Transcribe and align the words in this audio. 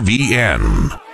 VN. 0.00 1.05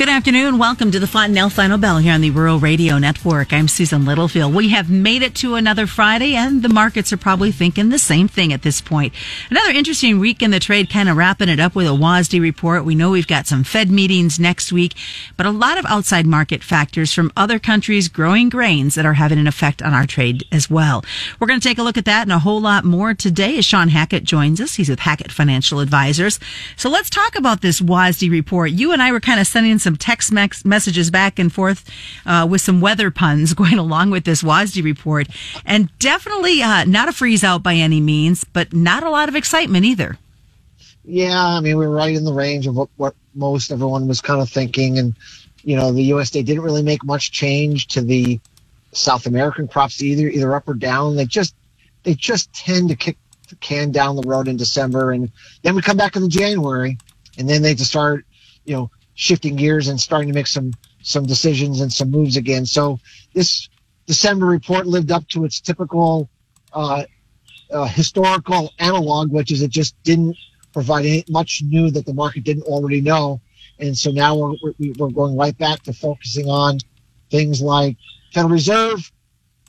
Good 0.00 0.08
afternoon. 0.08 0.56
Welcome 0.56 0.90
to 0.92 0.98
the 0.98 1.06
Fontanelle 1.06 1.50
Final 1.50 1.76
Bell 1.76 1.98
here 1.98 2.14
on 2.14 2.22
the 2.22 2.30
Rural 2.30 2.58
Radio 2.58 2.96
Network. 2.96 3.52
I'm 3.52 3.68
Susan 3.68 4.06
Littlefield. 4.06 4.54
We 4.54 4.70
have 4.70 4.88
made 4.88 5.20
it 5.20 5.34
to 5.34 5.56
another 5.56 5.86
Friday, 5.86 6.34
and 6.34 6.62
the 6.62 6.70
markets 6.70 7.12
are 7.12 7.18
probably 7.18 7.52
thinking 7.52 7.90
the 7.90 7.98
same 7.98 8.26
thing 8.26 8.50
at 8.50 8.62
this 8.62 8.80
point. 8.80 9.12
Another 9.50 9.72
interesting 9.72 10.18
week 10.18 10.40
in 10.40 10.52
the 10.52 10.58
trade, 10.58 10.88
kind 10.88 11.10
of 11.10 11.18
wrapping 11.18 11.50
it 11.50 11.60
up 11.60 11.74
with 11.74 11.86
a 11.86 11.90
WASDE 11.90 12.40
report. 12.40 12.86
We 12.86 12.94
know 12.94 13.10
we've 13.10 13.26
got 13.26 13.46
some 13.46 13.62
Fed 13.62 13.90
meetings 13.90 14.40
next 14.40 14.72
week, 14.72 14.94
but 15.36 15.44
a 15.44 15.50
lot 15.50 15.76
of 15.76 15.84
outside 15.84 16.24
market 16.26 16.64
factors 16.64 17.12
from 17.12 17.30
other 17.36 17.58
countries 17.58 18.08
growing 18.08 18.48
grains 18.48 18.94
that 18.94 19.04
are 19.04 19.12
having 19.12 19.38
an 19.38 19.46
effect 19.46 19.82
on 19.82 19.92
our 19.92 20.06
trade 20.06 20.44
as 20.50 20.70
well. 20.70 21.04
We're 21.38 21.46
going 21.46 21.60
to 21.60 21.68
take 21.68 21.76
a 21.76 21.82
look 21.82 21.98
at 21.98 22.06
that 22.06 22.22
and 22.22 22.32
a 22.32 22.38
whole 22.38 22.62
lot 22.62 22.86
more 22.86 23.12
today 23.12 23.58
as 23.58 23.66
Shawn 23.66 23.90
Hackett 23.90 24.24
joins 24.24 24.62
us. 24.62 24.76
He's 24.76 24.88
with 24.88 25.00
Hackett 25.00 25.30
Financial 25.30 25.78
Advisors. 25.78 26.40
So 26.76 26.88
let's 26.88 27.10
talk 27.10 27.36
about 27.36 27.60
this 27.60 27.82
WASDE 27.82 28.30
report. 28.30 28.70
You 28.70 28.92
and 28.92 29.02
I 29.02 29.12
were 29.12 29.20
kind 29.20 29.38
of 29.38 29.46
sending 29.46 29.78
some 29.78 29.89
some 29.90 29.96
text 29.96 30.32
messages 30.64 31.10
back 31.10 31.38
and 31.38 31.52
forth 31.52 31.88
uh, 32.24 32.46
with 32.48 32.60
some 32.60 32.80
weather 32.80 33.10
puns 33.10 33.54
going 33.60 33.78
along 33.78 34.10
with 34.10 34.24
this 34.24 34.42
WASDE 34.42 34.84
report, 34.84 35.28
and 35.64 35.90
definitely 35.98 36.62
uh, 36.62 36.84
not 36.84 37.08
a 37.08 37.12
freeze 37.12 37.42
out 37.42 37.62
by 37.62 37.74
any 37.74 38.00
means, 38.00 38.44
but 38.44 38.72
not 38.72 39.02
a 39.02 39.10
lot 39.10 39.28
of 39.28 39.34
excitement 39.34 39.84
either. 39.84 40.16
Yeah, 41.04 41.44
I 41.44 41.60
mean, 41.60 41.76
we 41.76 41.86
are 41.86 41.90
right 41.90 42.14
in 42.14 42.24
the 42.24 42.32
range 42.32 42.66
of 42.66 42.76
what, 42.76 42.88
what 42.96 43.14
most 43.34 43.72
everyone 43.72 44.06
was 44.06 44.20
kind 44.20 44.40
of 44.40 44.48
thinking, 44.48 44.98
and 44.98 45.14
you 45.64 45.76
know, 45.76 45.92
the 45.92 46.10
USDA 46.10 46.44
didn't 46.44 46.62
really 46.62 46.82
make 46.82 47.04
much 47.04 47.32
change 47.32 47.88
to 47.88 48.00
the 48.00 48.40
South 48.92 49.26
American 49.26 49.68
crops 49.68 50.02
either, 50.02 50.28
either 50.28 50.54
up 50.54 50.68
or 50.68 50.74
down. 50.74 51.16
They 51.16 51.26
just 51.26 51.54
they 52.02 52.14
just 52.14 52.52
tend 52.52 52.88
to 52.90 52.96
kick 52.96 53.18
the 53.48 53.56
can 53.56 53.90
down 53.90 54.16
the 54.16 54.26
road 54.26 54.46
in 54.46 54.56
December, 54.56 55.10
and 55.10 55.32
then 55.62 55.74
we 55.74 55.82
come 55.82 55.96
back 55.96 56.16
in 56.16 56.30
January, 56.30 56.96
and 57.36 57.48
then 57.48 57.62
they 57.62 57.74
just 57.74 57.90
start, 57.90 58.24
you 58.64 58.74
know, 58.74 58.90
shifting 59.20 59.54
gears 59.54 59.88
and 59.88 60.00
starting 60.00 60.28
to 60.28 60.34
make 60.34 60.46
some 60.46 60.72
some 61.02 61.26
decisions 61.26 61.82
and 61.82 61.92
some 61.92 62.10
moves 62.10 62.36
again. 62.38 62.64
So 62.64 62.98
this 63.34 63.68
December 64.06 64.46
report 64.46 64.86
lived 64.86 65.12
up 65.12 65.28
to 65.28 65.44
its 65.44 65.60
typical 65.60 66.30
uh, 66.72 67.04
uh, 67.70 67.84
historical 67.86 68.72
analog, 68.78 69.30
which 69.30 69.52
is 69.52 69.60
it 69.60 69.70
just 69.70 69.94
didn't 70.04 70.36
provide 70.72 71.04
any, 71.04 71.24
much 71.28 71.62
new 71.66 71.90
that 71.90 72.06
the 72.06 72.14
market 72.14 72.44
didn't 72.44 72.62
already 72.62 73.02
know. 73.02 73.42
And 73.78 73.96
so 73.96 74.10
now 74.10 74.36
we're, 74.36 74.72
we're 74.98 75.10
going 75.10 75.36
right 75.36 75.56
back 75.56 75.82
to 75.82 75.92
focusing 75.92 76.48
on 76.48 76.78
things 77.30 77.60
like 77.60 77.98
Federal 78.32 78.52
Reserve 78.52 79.12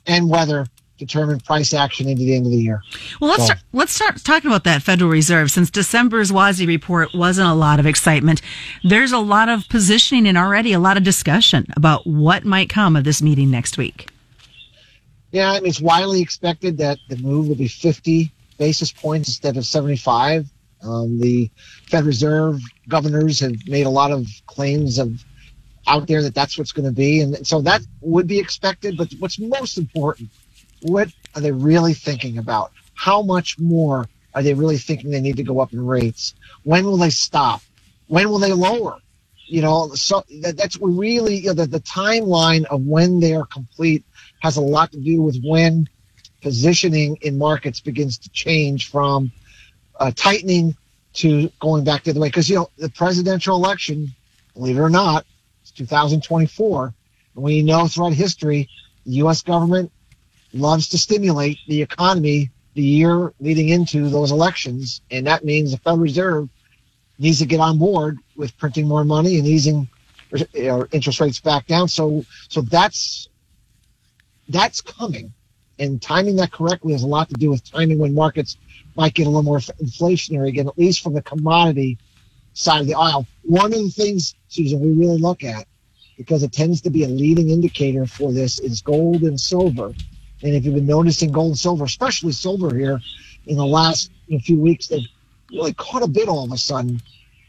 and 0.06 0.30
weather 0.30 0.66
determine 1.04 1.40
price 1.40 1.74
action 1.74 2.08
into 2.08 2.24
the 2.24 2.34
end 2.34 2.46
of 2.46 2.52
the 2.52 2.58
year. 2.58 2.82
Well, 3.20 3.30
let's 3.30 3.42
so. 3.42 3.46
start, 3.46 3.60
let's 3.72 3.92
start 3.92 4.24
talking 4.24 4.50
about 4.50 4.64
that 4.64 4.82
Federal 4.82 5.10
Reserve. 5.10 5.50
Since 5.50 5.70
December's 5.70 6.30
WASDE 6.30 6.66
report 6.66 7.14
wasn't 7.14 7.48
a 7.48 7.54
lot 7.54 7.80
of 7.80 7.86
excitement, 7.86 8.40
there's 8.82 9.12
a 9.12 9.18
lot 9.18 9.48
of 9.48 9.68
positioning 9.68 10.26
and 10.26 10.38
already 10.38 10.72
a 10.72 10.78
lot 10.78 10.96
of 10.96 11.02
discussion 11.02 11.66
about 11.76 12.06
what 12.06 12.44
might 12.44 12.68
come 12.68 12.96
of 12.96 13.04
this 13.04 13.22
meeting 13.22 13.50
next 13.50 13.76
week. 13.76 14.08
Yeah, 15.32 15.52
I 15.52 15.60
mean, 15.60 15.70
it's 15.70 15.80
widely 15.80 16.20
expected 16.20 16.78
that 16.78 16.98
the 17.08 17.16
move 17.16 17.48
will 17.48 17.54
be 17.54 17.68
50 17.68 18.30
basis 18.58 18.92
points 18.92 19.28
instead 19.28 19.56
of 19.56 19.64
75. 19.64 20.46
Um, 20.82 21.18
the 21.18 21.50
Fed 21.86 22.04
Reserve 22.04 22.60
governors 22.88 23.40
have 23.40 23.54
made 23.66 23.86
a 23.86 23.90
lot 23.90 24.10
of 24.10 24.26
claims 24.46 24.98
of 24.98 25.24
out 25.86 26.06
there 26.06 26.22
that 26.22 26.34
that's 26.34 26.58
what's 26.58 26.72
going 26.72 26.86
to 26.86 26.92
be, 26.92 27.20
and 27.20 27.46
so 27.46 27.60
that 27.62 27.80
would 28.00 28.26
be 28.26 28.38
expected. 28.38 28.96
But 28.96 29.12
what's 29.18 29.38
most 29.38 29.78
important 29.78 30.30
what 30.82 31.08
are 31.34 31.40
they 31.40 31.52
really 31.52 31.94
thinking 31.94 32.38
about? 32.38 32.72
How 32.94 33.22
much 33.22 33.58
more 33.58 34.08
are 34.34 34.42
they 34.42 34.54
really 34.54 34.78
thinking 34.78 35.10
they 35.10 35.20
need 35.20 35.36
to 35.36 35.42
go 35.42 35.60
up 35.60 35.72
in 35.72 35.84
rates? 35.84 36.34
When 36.64 36.84
will 36.84 36.96
they 36.96 37.10
stop? 37.10 37.62
When 38.08 38.28
will 38.28 38.38
they 38.38 38.52
lower? 38.52 38.98
You 39.46 39.62
know, 39.62 39.90
so 39.94 40.24
that, 40.40 40.56
that's 40.56 40.78
really 40.80 41.36
you 41.36 41.48
know, 41.48 41.54
the, 41.54 41.66
the 41.66 41.80
timeline 41.80 42.64
of 42.64 42.82
when 42.82 43.20
they 43.20 43.34
are 43.34 43.46
complete 43.46 44.04
has 44.40 44.56
a 44.56 44.60
lot 44.60 44.92
to 44.92 45.00
do 45.00 45.22
with 45.22 45.42
when 45.44 45.88
positioning 46.40 47.16
in 47.22 47.38
markets 47.38 47.80
begins 47.80 48.18
to 48.18 48.30
change 48.30 48.90
from 48.90 49.30
uh, 50.00 50.10
tightening 50.14 50.76
to 51.14 51.50
going 51.60 51.84
back 51.84 52.04
the 52.04 52.10
other 52.10 52.20
way. 52.20 52.28
Because 52.28 52.48
you 52.48 52.56
know 52.56 52.70
the 52.78 52.88
presidential 52.88 53.56
election, 53.56 54.08
believe 54.54 54.78
it 54.78 54.80
or 54.80 54.90
not, 54.90 55.24
it's 55.60 55.70
2024, 55.72 56.94
and 57.34 57.44
we 57.44 57.62
know 57.62 57.86
throughout 57.86 58.12
history, 58.12 58.68
the 59.04 59.12
U.S. 59.12 59.42
government 59.42 59.92
loves 60.52 60.88
to 60.88 60.98
stimulate 60.98 61.58
the 61.66 61.82
economy 61.82 62.50
the 62.74 62.82
year 62.82 63.32
leading 63.40 63.68
into 63.68 64.08
those 64.08 64.30
elections. 64.30 65.02
And 65.10 65.26
that 65.26 65.44
means 65.44 65.72
the 65.72 65.78
Federal 65.78 65.98
Reserve 65.98 66.48
needs 67.18 67.38
to 67.38 67.46
get 67.46 67.60
on 67.60 67.78
board 67.78 68.18
with 68.36 68.56
printing 68.58 68.88
more 68.88 69.04
money 69.04 69.38
and 69.38 69.46
easing 69.46 69.88
interest 70.54 71.20
rates 71.20 71.40
back 71.40 71.66
down. 71.66 71.88
So, 71.88 72.24
so 72.48 72.62
that's, 72.62 73.28
that's 74.48 74.80
coming 74.80 75.32
and 75.78 76.00
timing 76.00 76.36
that 76.36 76.52
correctly 76.52 76.92
has 76.92 77.02
a 77.02 77.06
lot 77.06 77.28
to 77.28 77.34
do 77.34 77.50
with 77.50 77.70
timing 77.70 77.98
when 77.98 78.14
markets 78.14 78.56
might 78.96 79.14
get 79.14 79.26
a 79.26 79.30
little 79.30 79.42
more 79.42 79.58
inflationary 79.58 80.48
again, 80.48 80.68
at 80.68 80.78
least 80.78 81.02
from 81.02 81.14
the 81.14 81.22
commodity 81.22 81.98
side 82.54 82.80
of 82.80 82.86
the 82.86 82.94
aisle. 82.94 83.26
One 83.42 83.72
of 83.72 83.78
the 83.78 83.90
things, 83.90 84.34
Susan, 84.48 84.80
we 84.80 84.92
really 84.92 85.18
look 85.18 85.44
at 85.44 85.66
because 86.16 86.42
it 86.42 86.52
tends 86.52 86.82
to 86.82 86.90
be 86.90 87.04
a 87.04 87.08
leading 87.08 87.50
indicator 87.50 88.06
for 88.06 88.32
this 88.32 88.58
is 88.58 88.82
gold 88.82 89.22
and 89.22 89.40
silver. 89.40 89.94
And 90.42 90.54
if 90.54 90.64
you've 90.64 90.74
been 90.74 90.86
noticing 90.86 91.30
gold 91.30 91.50
and 91.50 91.58
silver, 91.58 91.84
especially 91.84 92.32
silver 92.32 92.74
here 92.74 93.00
in 93.46 93.56
the 93.56 93.66
last 93.66 94.10
few 94.44 94.60
weeks, 94.60 94.88
they've 94.88 95.06
really 95.50 95.72
caught 95.74 96.02
a 96.02 96.08
bit 96.08 96.28
all 96.28 96.44
of 96.44 96.52
a 96.52 96.58
sudden. 96.58 97.00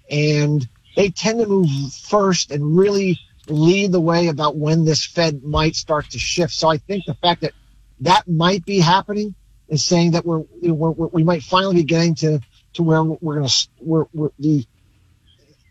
And 0.10 0.68
they 0.96 1.10
tend 1.10 1.40
to 1.40 1.48
move 1.48 1.70
first 1.94 2.52
and 2.52 2.78
really 2.78 3.20
lead 3.48 3.92
the 3.92 4.02
way 4.02 4.28
about 4.28 4.56
when 4.56 4.86
this 4.86 5.06
Fed 5.06 5.44
might 5.44 5.76
start 5.76 6.10
to 6.12 6.20
shift. 6.20 6.54
So 6.54 6.70
I 6.70 6.78
think 6.78 7.06
the 7.06 7.16
fact 7.16 7.42
that 7.42 7.54
that 8.02 8.28
might 8.28 8.66
be 8.66 8.80
happening 8.80 9.36
is 9.68 9.84
saying 9.84 10.12
that 10.12 10.26
we're, 10.26 10.44
we're, 10.62 10.92
we're 10.92 11.08
we 11.08 11.24
might 11.24 11.44
finally 11.44 11.76
be 11.76 11.84
getting 11.84 12.16
to, 12.16 12.40
to 12.74 12.84
where 12.84 13.04
we're 13.04 13.36
going 13.36 13.48
to, 13.48 13.68
we're, 13.80 14.06
we're 14.14 14.30
the, 14.40 14.66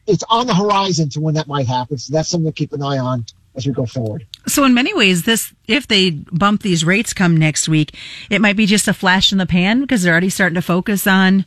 it's 0.07 0.25
on 0.29 0.47
the 0.47 0.55
horizon 0.55 1.09
to 1.11 1.21
when 1.21 1.35
that 1.35 1.47
might 1.47 1.67
happen. 1.67 1.99
So 1.99 2.13
that's 2.13 2.29
something 2.29 2.51
to 2.51 2.55
keep 2.55 2.73
an 2.73 2.83
eye 2.83 2.99
on 2.99 3.27
as 3.55 3.67
we 3.67 3.73
go 3.73 3.87
forward. 3.87 4.27
So, 4.47 4.65
in 4.65 4.75
many 4.75 4.93
ways, 4.95 5.23
this 5.23 5.53
if 5.69 5.87
they 5.87 6.11
bump 6.11 6.63
these 6.63 6.85
rates 6.85 7.13
come 7.13 7.37
next 7.37 7.69
week, 7.69 7.95
it 8.31 8.41
might 8.41 8.57
be 8.57 8.67
just 8.67 8.89
a 8.89 8.95
flash 8.95 9.33
in 9.33 9.39
the 9.39 9.47
pan 9.47 9.81
because 9.81 10.03
they're 10.03 10.13
already 10.13 10.31
starting 10.31 10.57
to 10.57 10.63
focus 10.63 11.07
on 11.07 11.47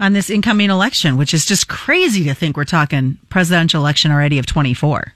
on 0.00 0.12
this 0.12 0.30
incoming 0.30 0.70
election, 0.70 1.16
which 1.16 1.34
is 1.34 1.44
just 1.44 1.68
crazy 1.68 2.24
to 2.24 2.34
think 2.34 2.56
we're 2.56 2.64
talking 2.64 3.18
presidential 3.28 3.80
election 3.80 4.12
already 4.12 4.38
of 4.38 4.46
twenty 4.46 4.74
four. 4.74 5.14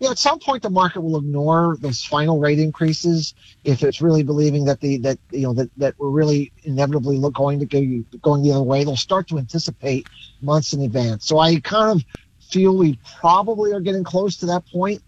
Yeah, 0.00 0.10
at 0.10 0.18
some 0.18 0.38
point 0.38 0.62
the 0.62 0.70
market 0.70 1.00
will 1.00 1.18
ignore 1.18 1.76
those 1.80 2.04
final 2.04 2.38
rate 2.38 2.60
increases 2.60 3.34
if 3.64 3.82
it's 3.82 4.00
really 4.00 4.22
believing 4.22 4.64
that 4.66 4.80
the 4.80 4.98
that 4.98 5.18
you 5.32 5.42
know 5.42 5.54
that, 5.54 5.70
that 5.78 5.94
we're 5.98 6.10
really 6.10 6.52
inevitably 6.62 7.18
going 7.32 7.58
to 7.58 7.66
go 7.66 8.04
going 8.20 8.42
the 8.42 8.52
other 8.52 8.62
way. 8.62 8.84
They'll 8.84 8.96
start 8.96 9.28
to 9.28 9.38
anticipate 9.38 10.06
months 10.40 10.72
in 10.72 10.82
advance. 10.82 11.26
So 11.26 11.38
I 11.38 11.58
kind 11.60 11.98
of 11.98 12.04
feel 12.48 12.76
we 12.76 12.98
probably 13.18 13.72
are 13.72 13.80
getting 13.80 14.04
close 14.04 14.36
to 14.36 14.46
that 14.46 14.66
point. 14.68 15.02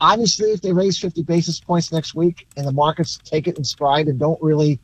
Obviously, 0.00 0.52
if 0.52 0.60
they 0.60 0.72
raise 0.72 0.98
50 0.98 1.22
basis 1.24 1.60
points 1.60 1.90
next 1.92 2.14
week 2.14 2.46
and 2.56 2.66
the 2.66 2.72
markets 2.72 3.18
take 3.24 3.48
it 3.48 3.58
in 3.58 3.64
stride 3.64 4.06
and 4.06 4.18
don't 4.18 4.40
really 4.40 4.78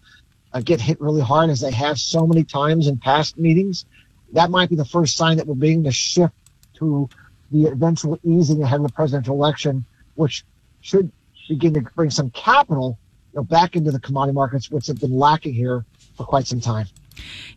uh, 0.52 0.60
get 0.60 0.80
hit 0.80 1.00
really 1.00 1.20
hard 1.20 1.50
as 1.50 1.60
they 1.60 1.70
have 1.70 1.98
so 1.98 2.26
many 2.26 2.42
times 2.42 2.88
in 2.88 2.96
past 2.98 3.38
meetings, 3.38 3.86
that 4.32 4.50
might 4.50 4.68
be 4.68 4.76
the 4.76 4.84
first 4.84 5.16
sign 5.16 5.36
that 5.36 5.46
we're 5.46 5.54
beginning 5.54 5.84
to 5.84 5.92
shift 5.92 6.34
to 6.74 7.08
the 7.52 7.66
eventual 7.66 8.18
easing 8.24 8.62
ahead 8.62 8.80
of 8.80 8.86
the 8.86 8.92
presidential 8.92 9.34
election, 9.36 9.84
which 10.16 10.44
should 10.80 11.10
begin 11.48 11.74
to 11.74 11.80
bring 11.94 12.10
some 12.10 12.30
capital 12.30 12.98
you 13.32 13.36
know, 13.36 13.44
back 13.44 13.76
into 13.76 13.92
the 13.92 14.00
commodity 14.00 14.34
markets, 14.34 14.70
which 14.70 14.88
have 14.88 14.98
been 14.98 15.16
lacking 15.16 15.54
here 15.54 15.84
for 16.16 16.26
quite 16.26 16.46
some 16.46 16.60
time. 16.60 16.86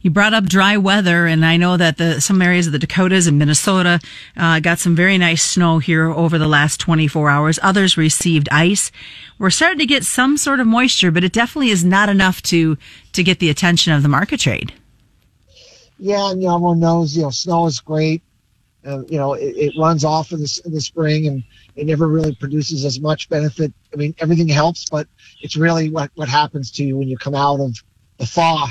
You 0.02 0.12
brought 0.12 0.34
up 0.34 0.46
dry 0.46 0.78
weather, 0.78 1.26
and 1.26 1.46
I 1.46 1.58
know 1.58 1.78
that 1.78 1.98
the 1.98 2.22
some 2.22 2.42
areas 2.42 2.68
of 2.68 2.74
the 2.74 2.80
Dakotas 2.80 3.28
and 3.28 3.38
Minnesota 3.40 4.00
uh, 4.36 4.60
got 4.60 4.80
some 4.80 4.96
very 4.96 5.18
nice 5.18 5.44
snow 5.44 5.80
here 5.80 6.10
over 6.10 6.38
the 6.38 6.48
last 6.48 6.80
24 6.80 7.30
hours. 7.30 7.60
Others 7.62 7.98
received 7.98 8.48
ice. 8.52 8.92
We're 9.40 9.50
starting 9.50 9.80
to 9.80 9.86
get 9.86 10.04
some 10.04 10.38
sort 10.38 10.60
of 10.60 10.68
moisture, 10.68 11.12
but 11.12 11.24
it 11.24 11.34
definitely 11.34 11.70
is 11.70 11.84
not 11.84 12.10
enough 12.10 12.42
to 12.44 12.78
to 13.14 13.24
get 13.24 13.40
the 13.40 13.50
attention 13.50 13.94
of 13.94 14.04
the 14.04 14.10
market 14.10 14.40
trade. 14.40 14.74
Yeah, 16.00 16.32
and 16.32 16.42
you 16.42 16.48
know, 16.48 16.56
everyone 16.56 16.80
knows 16.80 17.16
you 17.16 17.24
know 17.24 17.32
snow 17.32 17.66
is 17.66 17.80
great. 17.80 18.22
Uh, 18.86 19.04
you 19.10 19.18
know, 19.18 19.34
it, 19.34 19.54
it, 19.58 19.74
runs 19.78 20.06
off 20.06 20.32
in 20.32 20.40
the, 20.40 20.62
in 20.64 20.72
the 20.72 20.80
spring 20.80 21.28
and 21.28 21.44
it 21.76 21.86
never 21.86 22.08
really 22.08 22.34
produces 22.36 22.86
as 22.86 23.02
much 23.02 23.28
benefit. 23.28 23.74
I 23.92 23.98
mean, 23.98 24.16
everything 24.20 24.48
helps, 24.48 24.86
but 24.90 25.08
it's 25.42 25.58
really 25.58 25.90
what, 25.90 26.10
what 26.16 26.30
happens 26.30 26.72
to 26.72 26.86
you 26.86 26.96
when 26.96 27.10
you 27.10 27.18
come 27.18 27.36
out 27.36 27.60
of 27.60 27.76
the 28.18 28.26
thaw 28.26 28.70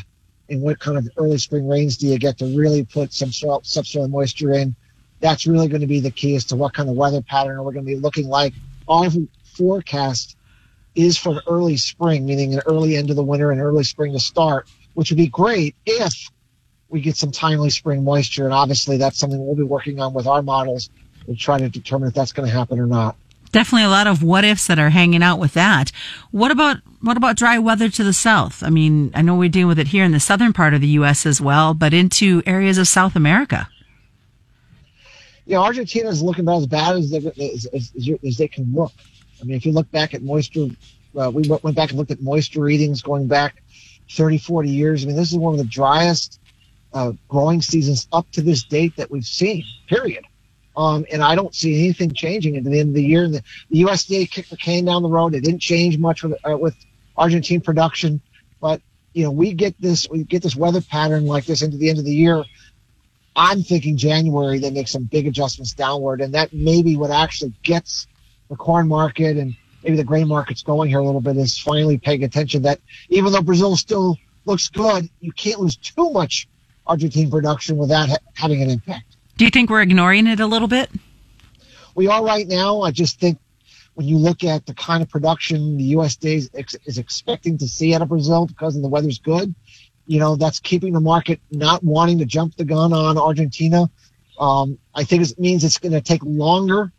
and 0.48 0.62
what 0.62 0.78
kind 0.78 0.96
of 0.96 1.08
early 1.16 1.38
spring 1.38 1.66
rains 1.69 1.96
do 1.96 2.06
you 2.06 2.19
get 2.19 2.38
to 2.38 2.56
really 2.56 2.84
put 2.84 3.12
some 3.12 3.32
soil, 3.32 3.60
subsoil 3.64 4.08
moisture 4.08 4.52
in? 4.52 4.75
That's 5.20 5.46
really 5.46 5.69
going 5.69 5.81
to 5.81 5.87
be 5.87 6.00
the 6.00 6.10
key 6.10 6.37
as 6.37 6.44
to 6.46 6.56
what 6.56 6.75
kind 6.75 6.88
of 6.88 6.96
weather 6.96 7.22
pattern 7.22 7.58
we're 7.58 7.70
we 7.70 7.75
going 7.75 7.87
to 7.87 7.94
be 7.94 8.00
looking 8.00 8.28
like. 8.28 8.54
Our 8.88 9.10
forecast 9.56 10.37
is 10.94 11.16
for 11.16 11.43
early 11.46 11.76
spring, 11.76 12.26
meaning 12.26 12.54
an 12.54 12.60
early 12.66 12.96
end 12.96 13.10
of 13.10 13.16
the 13.16 13.25
winter 13.25 13.50
and 13.50 13.60
early 13.60 13.84
spring 13.84 14.12
to 14.12 14.20
start. 14.20 14.69
which 14.94 15.10
would 15.10 15.19
be 15.19 15.26
great 15.26 15.76
if 15.84 16.31
we 16.88 17.00
get 17.00 17.16
some 17.16 17.31
timely 17.31 17.70
spring 17.70 18.02
moisture. 18.04 18.44
And 18.44 18.54
obviously, 18.54 18.96
that's 18.96 19.19
something 19.19 19.44
we'll 19.44 19.56
be 19.56 19.62
working 19.62 20.00
on 20.00 20.14
with 20.14 20.26
our 20.26 20.42
models 20.42 20.88
to 21.26 21.34
try 21.34 21.58
to 21.58 21.69
determine 21.69 22.08
if 22.08 22.14
that's 22.14 22.32
going 22.32 22.49
to 22.49 22.54
happen 22.54 22.78
or 22.78 22.87
not. 22.87 23.16
Definitely 23.52 23.84
a 23.84 23.90
lot 23.90 24.06
of 24.06 24.22
what 24.22 24.44
ifs 24.44 24.66
that 24.66 24.78
are 24.78 24.90
hanging 24.90 25.22
out 25.22 25.38
with 25.38 25.54
that. 25.54 25.93
What 26.31 26.50
about 26.50 26.78
what 27.00 27.16
about 27.16 27.37
dry 27.37 27.58
weather 27.58 27.88
to 27.88 28.04
the 28.04 28.12
south? 28.12 28.62
I 28.62 28.70
mean, 28.70 29.10
I 29.14 29.22
know 29.22 29.37
we 29.37 29.48
deal 29.48 29.69
with 29.69 29.78
it 29.78 29.88
here 29.88 30.04
in 30.04 30.12
the 30.12 30.20
southern 30.20 30.52
part 30.52 30.75
of 30.75 30.81
the 30.81 30.88
U.S. 30.88 31.25
as 31.25 31.40
well, 31.40 31.72
but 31.72 31.94
into 31.94 32.43
areas 32.46 32.78
of 32.78 32.88
South 32.88 33.14
America. 33.16 33.69
Yeah, 35.46 35.58
Argentina 35.58 36.08
is 36.08 36.22
looking 36.22 36.44
about 36.44 36.58
as 36.58 36.66
bad 36.66 36.96
as 36.96 37.10
they, 37.10 37.19
as, 37.19 37.66
as, 37.66 37.93
as 38.25 38.37
they 38.37 38.48
can 38.48 38.72
look. 38.75 38.93
I 39.40 39.44
mean, 39.44 39.56
if 39.56 39.64
you 39.64 39.72
look 39.72 39.90
back 39.92 40.12
at 40.12 40.22
moisture, 40.22 40.66
uh, 41.16 41.31
we 41.32 41.49
went 41.49 41.76
back 41.76 41.90
and 41.90 41.99
looked 41.99 42.10
at 42.10 42.20
moisture 42.20 42.62
readings 42.62 43.00
going 43.00 43.28
back 43.28 43.62
30, 44.10 44.38
40 44.38 44.69
years. 44.69 45.04
I 45.04 45.06
mean, 45.06 45.16
this 45.16 45.31
is 45.31 45.38
one 45.38 45.54
of 45.54 45.58
the 45.58 45.64
driest 45.64 46.40
uh, 46.92 47.12
growing 47.28 47.62
seasons 47.62 48.08
up 48.12 48.31
to 48.32 48.42
this 48.42 48.64
date 48.64 48.96
that 48.96 49.10
we've 49.10 49.25
seen, 49.25 49.64
period. 49.88 50.25
Um, 50.76 51.06
and 51.11 51.23
I 51.23 51.34
don't 51.34 51.55
see 51.55 51.78
anything 51.84 52.12
changing 52.12 52.56
at 52.56 52.64
the 52.64 52.78
end 52.78 52.90
of 52.90 52.94
the 52.94 53.02
year. 53.02 53.28
The, 53.28 53.43
the 53.70 53.82
USDA 53.82 54.31
kicked 54.31 54.50
the 54.50 54.56
can 54.56 54.84
down 54.84 55.02
the 55.02 55.08
road. 55.08 55.34
It 55.34 55.43
didn't 55.43 55.61
change 55.61 55.96
much 55.96 56.23
with, 56.23 56.34
uh, 56.44 56.56
with 56.56 56.75
Argentine 57.17 57.62
production, 57.62 58.20
but 58.61 58.82
you 59.14 59.25
know, 59.25 59.31
we 59.31 59.55
get 59.55 59.81
this, 59.81 60.06
we 60.11 60.25
get 60.25 60.43
this 60.43 60.55
weather 60.55 60.82
pattern 60.82 61.25
like 61.25 61.46
this 61.46 61.62
into 61.62 61.78
the 61.78 61.88
end 61.88 61.99
of 61.99 62.05
the 62.05 62.14
year. 62.14 62.44
I'm 63.34 63.62
thinking 63.62 63.96
January 63.96 64.58
they 64.58 64.70
make 64.70 64.88
some 64.88 65.05
big 65.05 65.26
adjustments 65.26 65.73
downward, 65.73 66.20
and 66.20 66.34
that 66.34 66.52
maybe 66.52 66.96
what 66.96 67.11
actually 67.11 67.55
gets 67.62 68.06
the 68.49 68.56
corn 68.56 68.88
market 68.88 69.37
and 69.37 69.55
maybe 69.82 69.96
the 69.96 70.05
grain 70.05 70.28
market's 70.28 70.62
going 70.62 70.88
here 70.88 70.99
a 70.99 71.05
little 71.05 71.20
bit 71.20 71.37
is 71.37 71.58
finally 71.58 71.99
paying 71.99 72.25
attention 72.25 72.62
that 72.62 72.81
even 73.08 73.32
though 73.32 73.43
Brazil 73.43 73.76
still 73.76 74.19
looks 74.44 74.69
good, 74.69 75.08
you 75.20 75.32
can't 75.32 75.61
lose 75.61 75.76
too 75.76 76.11
much 76.11 76.49
Argentine 76.87 77.31
production 77.31 77.76
without 77.76 78.08
ha- 78.08 78.17
having 78.34 78.62
an 78.62 78.70
impact. 78.70 79.17
Do 79.36 79.44
you 79.44 79.50
think 79.50 79.68
we're 79.68 79.82
ignoring 79.82 80.26
it 80.26 80.40
a 80.40 80.46
little 80.46 80.68
bit? 80.68 80.90
We 81.94 82.08
are 82.08 82.24
right 82.24 82.46
now. 82.48 82.80
I 82.80 82.90
just 82.90 83.20
think 83.20 83.38
when 83.94 84.06
you 84.06 84.16
look 84.16 84.44
at 84.44 84.64
the 84.64 84.74
kind 84.74 85.02
of 85.02 85.10
production 85.10 85.76
the 85.76 85.94
USDA 85.94 86.36
is, 86.36 86.50
ex- 86.54 86.76
is 86.86 86.98
expecting 86.98 87.58
to 87.58 87.68
see 87.68 87.94
out 87.94 88.02
of 88.02 88.08
Brazil 88.08 88.46
because 88.46 88.80
the 88.80 88.88
weather's 88.88 89.18
good, 89.18 89.54
you 90.06 90.18
know, 90.18 90.36
that's 90.36 90.60
keeping 90.60 90.92
the 90.92 91.00
market 91.00 91.40
not 91.50 91.84
wanting 91.84 92.18
to 92.18 92.24
jump 92.24 92.56
the 92.56 92.64
gun 92.64 92.92
on 92.92 93.18
Argentina. 93.18 93.90
Um, 94.38 94.78
I 94.94 95.04
think 95.04 95.22
it 95.22 95.38
means 95.38 95.64
it's 95.64 95.78
going 95.78 95.92
to 95.92 96.00
take 96.00 96.22
longer 96.24 96.92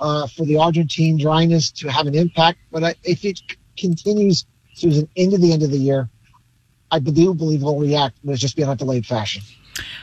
uh, 0.00 0.26
for 0.26 0.44
the 0.44 0.56
Argentine 0.56 1.18
dryness 1.18 1.70
to 1.72 1.88
have 1.88 2.06
an 2.06 2.14
impact. 2.14 2.58
But 2.70 2.84
I, 2.84 2.94
if 3.04 3.24
it 3.24 3.38
c- 3.38 3.56
continues, 3.76 4.44
Susan, 4.74 5.08
into 5.14 5.38
the 5.38 5.52
end 5.52 5.62
of 5.62 5.70
the 5.70 5.78
year, 5.78 6.08
I 6.90 6.98
do 6.98 7.34
believe 7.34 7.62
we'll 7.62 7.78
react, 7.78 8.18
but 8.24 8.32
it's 8.32 8.40
just 8.40 8.56
be 8.56 8.62
on 8.62 8.70
a 8.70 8.76
delayed 8.76 9.06
fashion. 9.06 9.42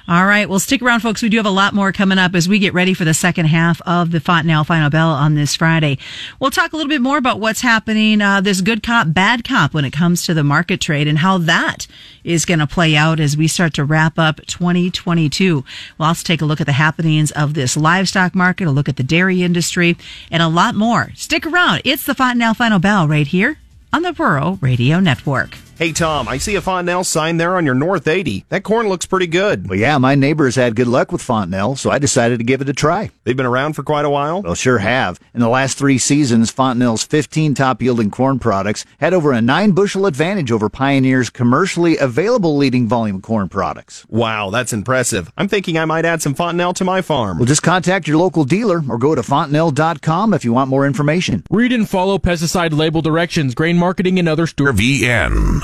All 0.07 0.25
right. 0.25 0.49
Well, 0.49 0.59
stick 0.59 0.81
around, 0.81 0.99
folks. 0.99 1.21
We 1.21 1.29
do 1.29 1.37
have 1.37 1.45
a 1.45 1.51
lot 1.51 1.73
more 1.73 1.91
coming 1.91 2.17
up 2.17 2.35
as 2.35 2.47
we 2.47 2.59
get 2.59 2.73
ready 2.73 2.93
for 2.93 3.05
the 3.05 3.13
second 3.13 3.45
half 3.45 3.81
of 3.81 4.11
the 4.11 4.19
Fontanelle 4.19 4.63
Final 4.63 4.89
Bell 4.89 5.09
on 5.09 5.35
this 5.35 5.55
Friday. 5.55 5.97
We'll 6.39 6.51
talk 6.51 6.73
a 6.73 6.75
little 6.75 6.89
bit 6.89 7.01
more 7.01 7.17
about 7.17 7.39
what's 7.39 7.61
happening, 7.61 8.21
uh, 8.21 8.41
this 8.41 8.61
good 8.61 8.83
cop, 8.83 9.13
bad 9.13 9.43
cop 9.43 9.73
when 9.73 9.85
it 9.85 9.91
comes 9.93 10.23
to 10.23 10.33
the 10.33 10.43
market 10.43 10.81
trade 10.81 11.07
and 11.07 11.19
how 11.19 11.37
that 11.39 11.87
is 12.23 12.45
going 12.45 12.59
to 12.59 12.67
play 12.67 12.95
out 12.95 13.19
as 13.19 13.37
we 13.37 13.47
start 13.47 13.73
to 13.75 13.83
wrap 13.83 14.17
up 14.19 14.45
2022. 14.47 15.63
We'll 15.97 16.07
also 16.07 16.23
take 16.23 16.41
a 16.41 16.45
look 16.45 16.61
at 16.61 16.67
the 16.67 16.73
happenings 16.73 17.31
of 17.31 17.53
this 17.53 17.77
livestock 17.77 18.35
market, 18.35 18.67
a 18.67 18.71
look 18.71 18.89
at 18.89 18.97
the 18.97 19.03
dairy 19.03 19.43
industry, 19.43 19.97
and 20.31 20.43
a 20.43 20.47
lot 20.47 20.75
more. 20.75 21.11
Stick 21.15 21.45
around. 21.45 21.81
It's 21.85 22.05
the 22.05 22.15
Fontanelle 22.15 22.53
Final 22.53 22.79
Bell 22.79 23.07
right 23.07 23.27
here 23.27 23.57
on 23.91 24.01
the 24.01 24.13
Rural 24.13 24.57
Radio 24.61 24.99
Network. 24.99 25.57
Hey, 25.75 25.91
Tom, 25.91 26.27
I 26.27 26.37
see 26.37 26.53
a 26.53 26.61
Fontanelle 26.61 27.03
sign 27.03 27.37
there 27.37 27.57
on 27.57 27.65
your 27.65 27.73
North 27.73 28.07
80. 28.07 28.45
That 28.49 28.63
corn 28.63 28.89
looks 28.89 29.07
pretty 29.07 29.25
good. 29.25 29.67
Well, 29.67 29.77
yeah, 29.77 29.97
my 29.97 30.13
neighbors 30.13 30.55
had 30.55 30.75
good 30.75 30.87
luck 30.87 31.11
with 31.11 31.19
Fontanelle, 31.21 31.75
so 31.75 31.89
I 31.89 31.97
decided 31.97 32.37
to 32.37 32.43
give 32.43 32.61
it 32.61 32.69
a 32.69 32.73
try. 32.73 33.09
They've 33.23 33.35
been 33.35 33.47
around 33.47 33.73
for 33.73 33.81
quite 33.81 34.05
a 34.05 34.09
while? 34.09 34.43
Well, 34.43 34.53
sure 34.53 34.77
have. 34.77 35.19
In 35.33 35.39
the 35.39 35.49
last 35.49 35.79
three 35.79 35.97
seasons, 35.97 36.51
Fontanelle's 36.51 37.03
15 37.03 37.55
top 37.55 37.81
yielding 37.81 38.11
corn 38.11 38.37
products 38.37 38.85
had 38.99 39.15
over 39.15 39.31
a 39.31 39.41
nine 39.41 39.71
bushel 39.71 40.05
advantage 40.05 40.51
over 40.51 40.69
Pioneer's 40.69 41.31
commercially 41.31 41.97
available 41.97 42.55
leading 42.55 42.87
volume 42.87 43.19
corn 43.19 43.49
products. 43.49 44.05
Wow, 44.09 44.51
that's 44.51 44.73
impressive. 44.73 45.31
I'm 45.37 45.47
thinking 45.47 45.79
I 45.79 45.85
might 45.85 46.05
add 46.05 46.21
some 46.21 46.35
Fontanelle 46.35 46.73
to 46.75 46.83
my 46.83 47.01
farm. 47.01 47.39
Well, 47.39 47.47
just 47.47 47.63
contact 47.63 48.07
your 48.07 48.17
local 48.17 48.43
dealer 48.45 48.83
or 48.87 48.99
go 48.99 49.15
to 49.15 49.23
fontanelle.com 49.23 50.35
if 50.35 50.45
you 50.45 50.53
want 50.53 50.69
more 50.69 50.85
information. 50.85 51.43
Read 51.49 51.73
and 51.73 51.89
follow 51.89 52.19
pesticide 52.19 52.77
label 52.77 53.01
directions, 53.01 53.55
grain 53.55 53.77
marketing, 53.77 54.19
and 54.19 54.29
other 54.29 54.45
stores. 54.45 54.75
VN. 54.75 55.63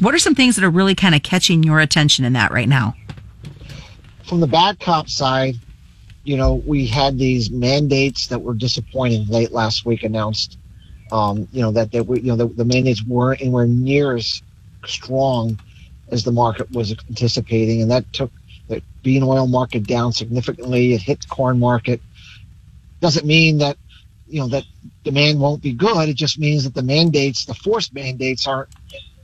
What 0.00 0.14
are 0.14 0.18
some 0.18 0.34
things 0.34 0.56
that 0.56 0.64
are 0.64 0.70
really 0.70 0.94
kind 0.94 1.14
of 1.14 1.22
catching 1.22 1.62
your 1.62 1.78
attention 1.78 2.24
in 2.24 2.32
that 2.32 2.50
right 2.50 2.68
now? 2.68 2.96
From 4.24 4.40
the 4.40 4.46
bad 4.46 4.80
cop 4.80 5.10
side, 5.10 5.56
you 6.24 6.38
know, 6.38 6.54
we 6.54 6.86
had 6.86 7.18
these 7.18 7.50
mandates 7.50 8.28
that 8.28 8.40
were 8.40 8.54
disappointing 8.54 9.26
late 9.26 9.52
last 9.52 9.84
week 9.84 10.02
announced. 10.02 10.56
Um, 11.12 11.48
you 11.52 11.60
know 11.60 11.72
that 11.72 11.90
that 11.92 12.04
we, 12.04 12.20
you 12.20 12.28
know 12.28 12.36
the, 12.36 12.46
the 12.46 12.64
mandates 12.64 13.02
weren't 13.02 13.40
anywhere 13.40 13.66
near 13.66 14.14
as 14.14 14.42
strong 14.86 15.58
as 16.08 16.22
the 16.22 16.30
market 16.30 16.70
was 16.70 16.94
anticipating, 17.08 17.82
and 17.82 17.90
that 17.90 18.10
took 18.12 18.30
the 18.68 18.80
bean 19.02 19.24
oil 19.24 19.48
market 19.48 19.86
down 19.86 20.12
significantly. 20.12 20.94
It 20.94 21.02
hit 21.02 21.22
the 21.22 21.26
corn 21.26 21.58
market. 21.58 22.00
Doesn't 23.00 23.26
mean 23.26 23.58
that 23.58 23.76
you 24.28 24.40
know 24.40 24.48
that 24.48 24.64
demand 25.02 25.40
won't 25.40 25.62
be 25.62 25.72
good. 25.72 26.08
It 26.08 26.14
just 26.14 26.38
means 26.38 26.62
that 26.62 26.74
the 26.74 26.82
mandates, 26.82 27.44
the 27.44 27.54
forced 27.54 27.92
mandates, 27.92 28.46
aren't 28.46 28.68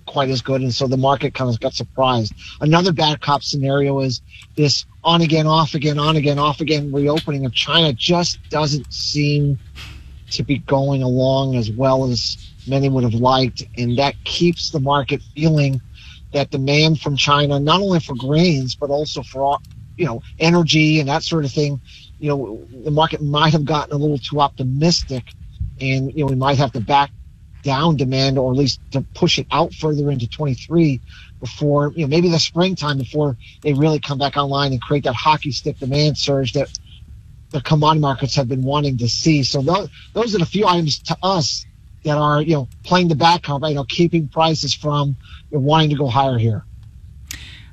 quite 0.06 0.30
as 0.30 0.40
good, 0.42 0.60
and 0.60 0.72
so 0.72 0.86
the 0.86 0.96
market 0.96 1.34
kind 1.34 1.50
of 1.50 1.60
got 1.60 1.74
surprised. 1.74 2.32
Another 2.60 2.92
bad 2.92 3.20
cop 3.20 3.42
scenario 3.42 4.00
is 4.00 4.22
this 4.56 4.86
on 5.04 5.20
again, 5.20 5.46
off 5.46 5.74
again, 5.74 5.98
on 5.98 6.16
again, 6.16 6.38
off 6.38 6.60
again 6.60 6.92
reopening 6.92 7.44
of 7.44 7.52
China 7.52 7.92
just 7.92 8.38
doesn't 8.48 8.92
seem 8.92 9.58
to 10.30 10.42
be 10.42 10.58
going 10.58 11.02
along 11.02 11.56
as 11.56 11.70
well 11.70 12.04
as 12.10 12.36
many 12.66 12.88
would 12.88 13.04
have 13.04 13.14
liked, 13.14 13.64
and 13.76 13.98
that 13.98 14.14
keeps 14.24 14.70
the 14.70 14.80
market 14.80 15.22
feeling 15.34 15.80
that 16.32 16.50
demand 16.50 17.00
from 17.00 17.16
China, 17.16 17.60
not 17.60 17.80
only 17.80 18.00
for 18.00 18.14
grains 18.14 18.74
but 18.74 18.90
also 18.90 19.22
for 19.22 19.58
you 19.96 20.04
know 20.04 20.22
energy 20.38 21.00
and 21.00 21.08
that 21.08 21.22
sort 21.22 21.44
of 21.44 21.52
thing, 21.52 21.80
you 22.18 22.28
know, 22.28 22.66
the 22.84 22.90
market 22.90 23.22
might 23.22 23.52
have 23.52 23.64
gotten 23.64 23.92
a 23.92 23.96
little 23.96 24.18
too 24.18 24.40
optimistic, 24.40 25.24
and 25.80 26.12
you 26.14 26.20
know 26.20 26.26
we 26.26 26.36
might 26.36 26.58
have 26.58 26.72
to 26.72 26.80
back 26.80 27.10
down 27.66 27.96
demand 27.96 28.38
or 28.38 28.52
at 28.52 28.56
least 28.56 28.80
to 28.92 29.04
push 29.14 29.38
it 29.40 29.46
out 29.50 29.74
further 29.74 30.10
into 30.10 30.28
23 30.28 31.02
before 31.40 31.92
you 31.96 32.02
know 32.02 32.08
maybe 32.08 32.30
the 32.30 32.38
springtime 32.38 32.98
before 32.98 33.36
they 33.64 33.74
really 33.74 34.00
come 34.00 34.18
back 34.18 34.36
online 34.36 34.72
and 34.72 34.80
create 34.80 35.04
that 35.04 35.14
hockey 35.16 35.50
stick 35.50 35.78
demand 35.78 36.16
surge 36.16 36.52
that 36.52 36.68
the 37.50 37.60
commodity 37.62 38.00
markets 38.00 38.36
have 38.36 38.48
been 38.48 38.62
wanting 38.62 38.98
to 38.98 39.08
see. 39.08 39.42
So 39.42 39.62
those 39.62 39.90
those 40.14 40.34
are 40.34 40.38
the 40.38 40.46
few 40.46 40.66
items 40.66 41.00
to 41.04 41.16
us 41.22 41.66
that 42.04 42.18
are 42.18 42.42
you 42.42 42.54
know 42.54 42.68
playing 42.84 43.08
the 43.08 43.16
back 43.16 43.48
you 43.48 43.74
know 43.74 43.84
keeping 43.88 44.28
prices 44.28 44.74
from 44.74 45.16
you 45.50 45.58
know, 45.58 45.64
wanting 45.64 45.90
to 45.90 45.96
go 45.96 46.08
higher 46.08 46.38
here. 46.38 46.65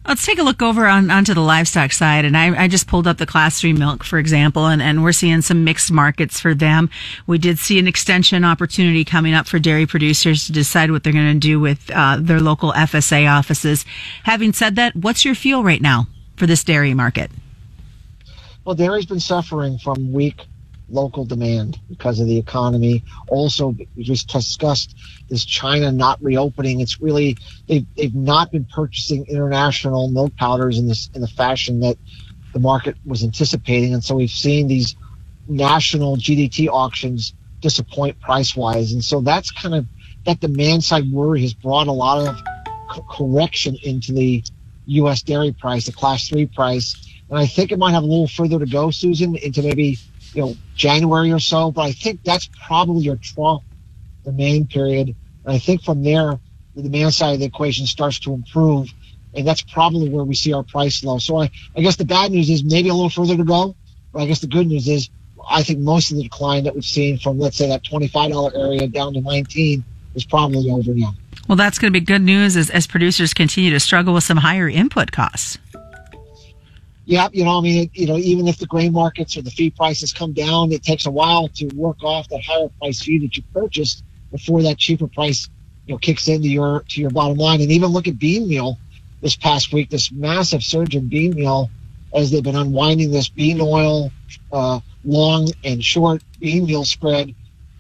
Let's 0.06 0.26
take 0.26 0.38
a 0.38 0.44
look 0.44 0.62
over 0.62 0.86
on 0.86 1.10
onto 1.10 1.34
the 1.34 1.42
livestock 1.42 1.94
side, 1.94 2.26
and 2.26 2.36
I, 2.36 2.64
I, 2.64 2.68
just 2.68 2.88
pulled 2.88 3.08
up 3.08 3.18
the 3.18 3.26
class 3.26 3.62
three 3.62 3.72
milk, 3.72 4.04
for 4.04 4.20
example, 4.20 4.68
and, 4.68 4.82
and 4.82 5.02
we're 5.02 5.14
seeing 5.14 5.42
some 5.42 5.64
mixed 5.64 5.94
markets 5.94 6.42
for 6.42 6.54
them. 6.54 6.90
We 7.26 7.38
did 7.38 7.58
see 7.58 7.80
an 7.80 7.88
extension 7.88 8.44
opportunity 8.44 9.06
coming 9.06 9.34
up 9.34 9.48
for 9.48 9.60
dairy 9.60 9.86
producers 9.86 10.46
to 10.48 10.52
decide 10.52 10.92
what 10.92 11.04
they're 11.06 11.14
going 11.14 11.34
to 11.34 11.40
do 11.40 11.58
with 11.58 11.90
uh, 11.90 12.18
their 12.20 12.42
local 12.42 12.74
FSA 12.74 13.32
offices. 13.32 13.86
Having 14.24 14.54
said 14.54 14.76
that, 14.76 14.94
what's 14.94 15.24
your 15.24 15.36
feel 15.36 15.64
right 15.64 15.82
now 15.82 16.08
for 16.36 16.48
this 16.48 16.66
dairy 16.66 16.94
market? 16.94 17.32
Well, 18.66 18.76
dairy's 18.76 19.06
been 19.06 19.22
suffering 19.22 19.78
from 19.78 20.12
weak 20.12 20.48
local 20.90 21.26
demand 21.26 21.80
because 21.90 22.20
of 22.20 22.28
the 22.28 22.38
economy. 22.38 23.04
Also, 23.28 23.76
we 23.96 24.04
just 24.04 24.30
discussed 24.30 24.96
this 25.30 25.46
China 25.46 25.92
not 25.92 26.22
reopening. 26.22 26.80
It's 26.80 27.02
really 27.02 27.38
they've 27.68 27.86
they've 27.96 28.16
not 28.16 28.52
been 28.52 28.66
purchasing 28.66 29.26
international 29.28 30.10
milk 30.10 30.36
powders 30.36 30.78
in 30.78 30.88
this 30.88 31.10
in 31.14 31.22
the 31.22 31.28
fashion 31.28 31.80
that 31.82 31.98
the 32.54 32.60
market 32.60 32.96
was 33.06 33.24
anticipating, 33.24 33.94
and 33.94 34.04
so 34.04 34.16
we've 34.16 34.30
seen 34.30 34.68
these 34.68 34.96
national 35.48 36.18
GDT 36.18 36.68
auctions 36.68 37.34
disappoint 37.62 38.20
price 38.20 38.56
wise, 38.56 38.92
and 38.94 39.04
so 39.04 39.22
that's 39.22 39.52
kind 39.52 39.76
of 39.76 39.86
that 40.26 40.40
demand 40.40 40.84
side 40.84 41.12
worry 41.12 41.42
has 41.42 41.54
brought 41.54 41.88
a 41.88 41.92
lot 41.92 42.28
of 42.28 42.36
co- 42.90 43.06
correction 43.10 43.78
into 43.84 44.14
the 44.14 44.44
U.S. 44.86 45.22
dairy 45.22 45.52
price, 45.52 45.86
the 45.86 45.92
Class 45.92 46.28
Three 46.28 46.46
price, 46.46 46.96
and 47.30 47.40
I 47.40 47.48
think 47.48 47.72
it 47.72 47.80
might 47.80 47.94
have 47.94 48.04
a 48.04 48.06
little 48.06 48.28
further 48.28 48.60
to 48.60 48.66
go, 48.66 48.92
Susan, 48.92 49.36
into 49.38 49.64
maybe 49.64 49.98
you 50.34 50.42
know, 50.42 50.56
January 50.76 51.32
or 51.32 51.40
so. 51.40 51.72
But 51.72 51.82
I 51.82 51.92
think 51.92 52.24
that's 52.24 52.50
probably 52.68 53.04
your 53.04 53.18
trough 53.18 53.64
demand 54.24 54.70
period. 54.70 55.16
And 55.46 55.54
I 55.54 55.60
think 55.60 55.84
from 55.84 56.04
there, 56.04 56.40
the 56.76 56.82
demand 56.82 57.14
side 57.14 57.34
of 57.34 57.40
the 57.40 57.46
equation 57.46 57.86
starts 57.86 58.20
to 58.20 58.34
improve. 58.34 58.92
and 59.36 59.48
that's 59.48 59.62
probably 59.62 60.10
where 60.10 60.24
we 60.24 60.36
see 60.36 60.54
our 60.54 60.64
price 60.64 61.04
low. 61.04 61.18
So 61.18 61.42
I, 61.42 61.50
I 61.76 61.82
guess 61.82 61.96
the 61.96 62.06
bad 62.06 62.32
news 62.32 62.50
is 62.50 62.64
maybe 62.64 62.90
a 62.90 62.94
little 62.94 63.10
further 63.10 63.36
to 63.36 63.44
go, 63.44 63.76
but 64.12 64.22
I 64.22 64.26
guess 64.26 64.40
the 64.40 64.48
good 64.48 64.68
news 64.68 64.88
is 64.88 65.10
I 65.50 65.64
think 65.64 65.80
most 65.80 66.12
of 66.12 66.18
the 66.18 66.24
decline 66.24 66.64
that 66.66 66.74
we've 66.76 66.86
seen 66.86 67.18
from 67.18 67.40
let's 67.40 67.58
say 67.58 67.68
that 67.68 67.84
$25 67.84 68.56
area 68.56 68.88
down 68.88 69.14
to 69.14 69.22
19 69.22 69.84
is 70.16 70.24
probably 70.24 70.70
over 70.70 70.94
now. 70.94 71.16
Well, 71.48 71.56
that's 71.56 71.78
going 71.78 71.92
to 71.92 72.00
be 72.00 72.06
good 72.06 72.22
news 72.22 72.56
as, 72.56 72.70
as 72.70 72.88
producers 72.88 73.34
continue 73.34 73.72
to 73.72 73.80
struggle 73.80 74.14
with 74.14 74.24
some 74.24 74.38
higher 74.38 74.70
input 74.70 75.12
costs. 75.12 75.58
Yeah, 77.06 77.30
you 77.34 77.44
know, 77.46 77.58
I 77.58 77.62
mean, 77.62 77.92
you 77.94 78.08
know, 78.08 78.18
even 78.18 78.48
if 78.48 78.60
the 78.60 78.68
grain 78.68 78.94
markets 78.94 79.36
or 79.38 79.42
the 79.42 79.52
feed 79.52 79.76
prices 79.76 80.14
come 80.14 80.34
down, 80.34 80.72
it 80.72 80.84
takes 80.84 81.06
a 81.06 81.12
while 81.12 81.50
to 81.50 81.68
work 81.76 82.04
off 82.04 82.30
that 82.30 82.44
higher 82.44 82.70
price 82.80 83.04
feed 83.04 83.24
that 83.24 83.38
you 83.38 83.44
purchased 83.54 84.06
before 84.32 84.64
that 84.64 84.78
cheaper 84.78 85.10
price, 85.10 85.50
you 85.86 85.96
know, 85.96 86.00
kicks 86.00 86.30
into 86.30 86.48
your 86.48 86.86
to 86.90 87.02
your 87.02 87.12
bottom 87.12 87.38
line. 87.38 87.62
And 87.62 87.72
even 87.72 87.90
look 87.92 88.08
at 88.08 88.20
bean 88.20 88.48
meal 88.48 88.80
this 89.22 89.36
past 89.36 89.74
week, 89.74 89.90
this 89.90 90.14
massive 90.14 90.64
surge 90.64 90.96
in 90.96 91.10
bean 91.10 91.36
meal 91.36 91.74
as 92.16 92.32
they've 92.32 92.44
been 92.44 92.56
unwinding 92.56 93.12
this 93.12 93.30
bean 93.30 93.60
oil 93.62 94.14
uh, 94.54 94.80
long 95.04 95.50
and 95.66 95.84
short 95.84 96.24
bean 96.40 96.66
meal 96.68 96.86
spread. 96.86 97.30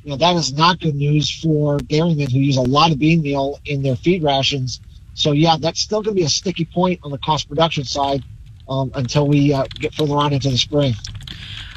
You 0.04 0.12
know, 0.12 0.18
that 0.18 0.36
is 0.36 0.54
not 0.54 0.82
good 0.82 0.96
news 0.96 1.32
for 1.32 1.78
dairymen 1.80 2.30
who 2.30 2.40
use 2.40 2.58
a 2.58 2.62
lot 2.62 2.92
of 2.92 3.00
bean 3.00 3.22
meal 3.22 3.62
in 3.66 3.84
their 3.84 3.96
feed 3.96 4.24
rations. 4.24 4.82
So 5.14 5.32
yeah, 5.32 5.56
that's 5.62 5.80
still 5.80 6.02
going 6.02 6.16
to 6.18 6.20
be 6.22 6.26
a 6.26 6.30
sticky 6.30 6.66
point 6.66 7.00
on 7.04 7.12
the 7.12 7.20
cost 7.20 7.48
production 7.48 7.86
side 7.86 8.22
um, 8.68 8.92
until 8.96 9.28
we 9.28 9.54
uh, 9.54 9.66
get 9.80 9.94
further 9.94 10.16
on 10.16 10.34
into 10.34 10.50
the 10.50 10.58
spring. 10.58 10.94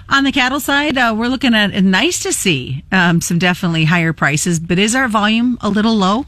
On 0.08 0.22
the 0.22 0.32
cattle 0.32 0.60
side, 0.60 0.96
uh, 0.96 1.14
we're 1.16 1.26
looking 1.26 1.54
at 1.54 1.82
nice 1.82 2.22
to 2.22 2.32
see 2.32 2.84
um, 2.92 3.20
some 3.20 3.38
definitely 3.38 3.84
higher 3.84 4.12
prices, 4.12 4.60
but 4.60 4.78
is 4.78 4.94
our 4.94 5.08
volume 5.08 5.58
a 5.60 5.68
little 5.68 5.96
low? 5.96 6.26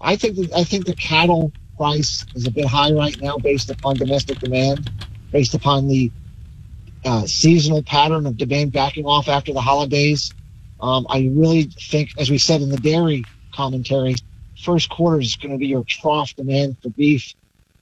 I 0.00 0.14
think 0.14 0.36
that, 0.36 0.52
I 0.54 0.62
think 0.62 0.86
the 0.86 0.94
cattle 0.94 1.52
price 1.76 2.24
is 2.34 2.46
a 2.46 2.50
bit 2.52 2.66
high 2.66 2.92
right 2.92 3.20
now 3.20 3.36
based 3.36 3.68
upon 3.68 3.96
domestic 3.96 4.38
demand, 4.38 4.90
based 5.32 5.54
upon 5.54 5.88
the 5.88 6.12
uh, 7.04 7.26
seasonal 7.26 7.82
pattern 7.82 8.26
of 8.26 8.36
demand 8.36 8.72
backing 8.72 9.04
off 9.04 9.28
after 9.28 9.52
the 9.52 9.60
holidays. 9.60 10.32
Um, 10.80 11.06
I 11.10 11.30
really 11.32 11.64
think, 11.64 12.10
as 12.18 12.30
we 12.30 12.38
said 12.38 12.62
in 12.62 12.70
the 12.70 12.76
dairy 12.76 13.24
commentary, 13.52 14.14
first 14.62 14.88
quarter 14.88 15.20
is 15.20 15.34
going 15.34 15.52
to 15.52 15.58
be 15.58 15.66
your 15.66 15.84
trough 15.84 16.34
demand 16.36 16.76
for 16.80 16.90
beef 16.90 17.34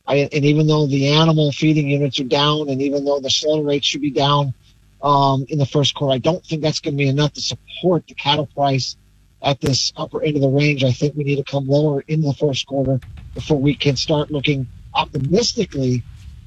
I, 0.06 0.16
and 0.32 0.44
even 0.44 0.66
though 0.66 0.86
the 0.86 1.08
animal 1.08 1.50
feeding 1.52 1.88
units 1.90 2.20
are 2.20 2.24
down, 2.24 2.68
and 2.68 2.80
even 2.80 3.04
though 3.04 3.20
the 3.20 3.30
slaughter 3.30 3.64
rates 3.64 3.86
should 3.86 4.02
be 4.02 4.10
down 4.10 4.54
um, 5.02 5.46
in 5.48 5.58
the 5.58 5.66
first 5.66 5.94
quarter, 5.94 6.14
I 6.14 6.18
don't 6.18 6.44
think 6.44 6.62
that's 6.62 6.80
going 6.80 6.94
to 6.94 6.98
be 6.98 7.08
enough 7.08 7.32
to 7.32 7.40
support 7.40 8.06
the 8.06 8.14
cattle 8.14 8.46
price 8.46 8.96
at 9.42 9.60
this 9.60 9.92
upper 9.96 10.22
end 10.22 10.36
of 10.36 10.42
the 10.42 10.48
range. 10.48 10.84
I 10.84 10.92
think 10.92 11.16
we 11.16 11.24
need 11.24 11.36
to 11.36 11.44
come 11.44 11.66
lower 11.66 12.02
in 12.02 12.20
the 12.20 12.34
first 12.34 12.66
quarter 12.66 13.00
before 13.34 13.58
we 13.58 13.74
can 13.74 13.96
start 13.96 14.30
looking 14.30 14.66
optimistically 14.94 16.02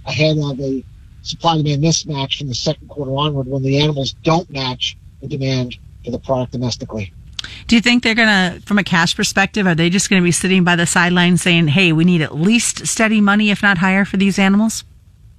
ahead 0.06 0.38
of 0.38 0.60
a 0.60 0.84
supply 1.22 1.58
demand 1.58 1.84
mismatch 1.84 2.38
from 2.38 2.48
the 2.48 2.56
second 2.56 2.88
quarter 2.88 3.12
onward 3.12 3.48
when 3.48 3.62
the 3.62 3.80
animals 3.80 4.14
don't 4.24 4.50
match 4.50 4.98
the 5.22 5.28
demand 5.28 5.78
for 6.04 6.12
the 6.12 6.20
product 6.20 6.54
domestically. 6.54 7.14
Do 7.68 7.76
you 7.76 7.82
think 7.82 8.04
they're 8.04 8.16
going 8.16 8.28
to, 8.28 8.62
from 8.66 8.78
a 8.80 8.84
cash 8.84 9.16
perspective, 9.16 9.68
are 9.68 9.76
they 9.76 9.90
just 9.90 10.10
going 10.10 10.22
to 10.22 10.24
be 10.24 10.32
sitting 10.32 10.64
by 10.64 10.76
the 10.76 10.86
sidelines 10.86 11.42
saying, 11.42 11.68
hey, 11.68 11.92
we 11.92 12.04
need 12.04 12.22
at 12.22 12.36
least 12.36 12.88
steady 12.88 13.22
money, 13.22 13.52
if 13.52 13.62
not 13.62 13.78
higher, 13.78 14.06
for 14.06 14.18
these 14.18 14.40
animals? 14.40 14.84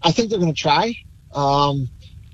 I 0.02 0.12
think 0.12 0.30
they're 0.30 0.38
going 0.38 0.54
to 0.54 0.60
try. 0.60 0.94
Um, 1.34 1.88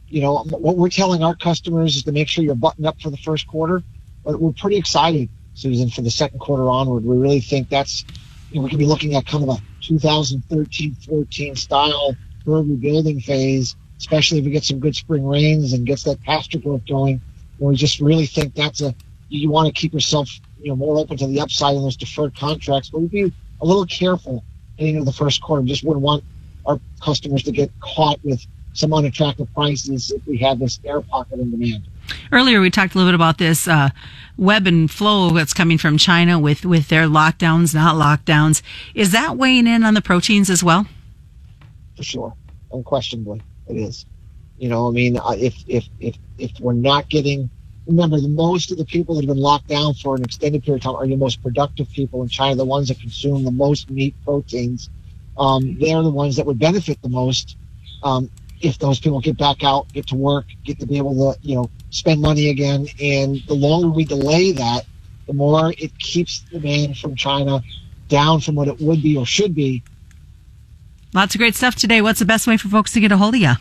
you 0.09 0.21
know, 0.21 0.45
what 0.45 0.77
we're 0.77 0.89
telling 0.89 1.23
our 1.23 1.35
customers 1.35 1.97
is 1.97 2.05
to 2.05 2.13
make 2.13 2.29
sure 2.29 2.45
you're 2.45 2.55
buttoned 2.55 2.87
up 2.87 3.01
for 3.01 3.11
the 3.11 3.17
first 3.17 3.47
quarter. 3.47 3.83
But 4.25 4.41
we're 4.41 4.53
pretty 4.53 4.77
excited, 4.77 5.29
Susan, 5.55 5.91
for 5.91 6.03
the 6.03 6.11
second 6.11 6.39
quarter 6.39 6.69
onward. 6.69 7.05
We 7.05 7.17
really 7.17 7.41
think 7.41 7.69
that's, 7.69 8.05
you 8.51 8.57
know, 8.57 8.65
we 8.65 8.71
could 8.71 8.79
be 8.79 8.87
looking 8.87 9.15
at 9.15 9.27
kind 9.27 9.43
of 9.45 9.51
a 9.51 9.59
2013-14 9.83 11.59
style 11.59 12.17
herd 12.45 12.69
rebuilding 12.69 13.21
phase, 13.21 13.77
especially 13.99 14.39
if 14.39 14.45
we 14.45 14.51
get 14.51 14.65
some 14.65 14.79
good 14.79 14.95
spring 14.95 15.27
rains 15.27 15.73
and 15.73 15.87
gets 15.87 16.05
that 16.05 16.23
pasture 16.23 16.59
growth 16.59 16.87
going. 16.87 17.21
And 17.59 17.69
we 17.69 17.77
just 17.77 18.01
really 18.01 18.27
think 18.27 18.55
that's 18.55 18.81
a 18.81 18.95
you 19.29 19.51
want 19.51 19.67
to 19.67 19.73
keep 19.73 19.93
yourself, 19.93 20.31
you 20.61 20.69
know, 20.69 20.77
more 20.77 20.99
open 20.99 21.17
to 21.17 21.27
the 21.27 21.41
upside 21.41 21.77
in 21.77 21.83
those 21.83 21.97
deferred 21.97 22.37
contracts, 22.37 22.91
but 22.91 23.01
we'd 23.01 23.11
be 23.11 23.33
a 23.61 23.67
little 23.67 23.87
careful 23.87 24.45
heading 24.79 24.97
into 24.97 25.05
the 25.05 25.13
first 25.13 25.41
quarter. 25.43 25.63
Just 25.65 25.85
wouldn't 25.85 26.05
want 26.05 26.25
our 26.67 26.81
customers 27.03 27.43
to 27.45 27.53
get 27.53 27.71
caught 27.81 28.19
with 28.25 28.45
some 28.73 28.93
unattractive 28.93 29.53
prices 29.55 30.11
if 30.11 30.27
we 30.27 30.37
have 30.39 30.59
this 30.59 30.79
air 30.85 31.01
pocket 31.01 31.41
in 31.41 31.51
demand. 31.51 31.85
Earlier, 32.31 32.61
we 32.61 32.71
talked 32.71 32.95
a 32.95 32.99
little 32.99 33.11
bit 33.11 33.15
about 33.15 33.39
this 33.39 33.67
uh, 33.67 33.91
web 34.37 34.67
and 34.67 34.91
flow 34.91 35.31
that's 35.31 35.55
coming 35.55 35.79
from 35.79 35.99
China 35.99 36.39
with 36.39 36.65
with 36.65 36.89
their 36.89 37.07
lockdowns, 37.07 37.75
not 37.75 37.97
lockdowns. 37.97 38.63
Is 38.95 39.13
that 39.13 39.37
weighing 39.37 39.67
in 39.67 39.83
on 39.83 39.95
the 39.95 40.03
proteins 40.03 40.51
as 40.51 40.63
well? 40.63 40.87
For 41.97 42.03
sure, 42.03 42.35
unquestionably, 42.73 43.41
it 43.69 43.77
is. 43.77 44.05
You 44.59 44.69
know, 44.69 44.89
I 44.89 44.91
mean, 44.93 45.19
if 45.25 45.55
if 45.67 45.89
if 45.99 46.17
if 46.39 46.53
we're 46.61 46.75
not 46.75 47.09
getting 47.09 47.51
remember, 47.87 48.21
the 48.21 48.29
most 48.29 48.71
of 48.73 48.79
the 48.79 48.85
people 48.85 49.15
that 49.15 49.23
have 49.23 49.35
been 49.35 49.43
locked 49.43 49.69
down 49.69 49.95
for 49.95 50.17
an 50.17 50.25
extended 50.25 50.65
period 50.65 50.85
of 50.85 50.93
time 50.93 51.03
are 51.03 51.07
the 51.07 51.17
most 51.17 51.43
productive 51.43 51.91
people 51.91 52.23
in 52.23 52.29
China, 52.29 52.57
the 52.57 52.65
ones 52.65 52.89
that 52.89 53.01
consume 53.01 53.45
the 53.45 53.51
most 53.51 53.91
meat 53.91 54.15
proteins. 54.25 54.91
Um, 55.39 55.79
they're 55.79 56.03
the 56.03 56.11
ones 56.11 56.37
that 56.37 56.47
would 56.47 56.59
benefit 56.59 57.01
the 57.03 57.09
most 57.09 57.57
um, 58.03 58.31
if 58.61 58.79
those 58.79 58.99
people 58.99 59.21
get 59.21 59.37
back 59.37 59.63
out, 59.63 59.93
get 59.93 60.09
to 60.09 60.17
work, 60.17 60.47
get 60.65 60.81
to 60.81 60.87
be 60.87 60.97
able 60.97 61.35
to, 61.35 61.39
you 61.43 61.57
know, 61.57 61.71
spend 61.91 62.21
money 62.21 62.49
again. 62.49 62.87
And 63.01 63.43
the 63.47 63.55
longer 63.55 63.89
we 63.89 64.05
delay 64.05 64.53
that, 64.53 64.87
the 65.27 65.33
more 65.33 65.73
it 65.77 65.99
keeps 65.99 66.41
demand 66.41 66.97
from 66.97 67.17
China 67.17 67.63
down 68.09 68.41
from 68.41 68.55
what 68.55 68.69
it 68.69 68.81
would 68.81 69.03
be 69.03 69.17
or 69.17 69.27
should 69.27 69.55
be. 69.55 69.83
Lots 71.13 71.35
of 71.35 71.39
great 71.39 71.55
stuff 71.55 71.75
today. 71.75 72.01
What's 72.01 72.19
the 72.19 72.25
best 72.25 72.47
way 72.47 72.57
for 72.57 72.69
folks 72.69 72.93
to 72.93 73.01
get 73.01 73.13
a 73.13 73.17
hold 73.17 73.35
of 73.35 73.41
you? 73.41 73.53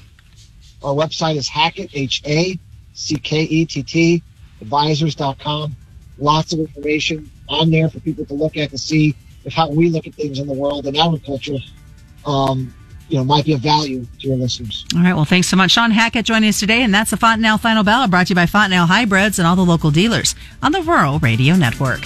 Our 0.83 0.93
website 0.93 1.35
is 1.35 1.47
Hackett, 1.47 1.89
H 1.93 2.21
A 2.25 2.59
C-K-E-T-T, 2.95 4.23
advisors.com. 4.61 5.75
Lots 6.17 6.53
of 6.53 6.59
information 6.59 7.29
on 7.47 7.69
there 7.69 7.89
for 7.89 7.99
people 7.99 8.25
to 8.25 8.33
look 8.33 8.57
at 8.57 8.71
to 8.71 8.77
see 8.77 9.15
if 9.43 9.53
how 9.53 9.69
we 9.69 9.89
look 9.89 10.07
at 10.07 10.15
things 10.15 10.39
in 10.39 10.47
the 10.47 10.53
world 10.53 10.87
and 10.87 10.97
agriculture, 10.97 11.57
um, 12.25 12.73
you 13.09 13.17
know, 13.17 13.23
might 13.23 13.45
be 13.45 13.53
of 13.53 13.59
value 13.59 14.07
to 14.19 14.27
your 14.27 14.37
listeners. 14.37 14.85
All 14.95 15.03
right. 15.03 15.13
Well, 15.13 15.25
thanks 15.25 15.47
so 15.47 15.55
much. 15.55 15.71
Shawn 15.71 15.91
Hackett 15.91 16.25
joining 16.25 16.49
us 16.49 16.59
today. 16.59 16.81
And 16.81 16.93
that's 16.93 17.11
the 17.11 17.17
Fontanelle 17.17 17.59
Final 17.59 17.83
Bell 17.83 18.07
brought 18.07 18.27
to 18.27 18.31
you 18.31 18.35
by 18.35 18.47
Fontanelle 18.47 18.87
Hybrids 18.87 19.37
and 19.37 19.47
all 19.47 19.55
the 19.55 19.65
local 19.65 19.91
dealers 19.91 20.33
on 20.63 20.71
the 20.71 20.81
Rural 20.81 21.19
Radio 21.19 21.55
Network. 21.55 22.01